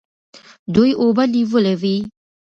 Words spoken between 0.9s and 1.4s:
اوبه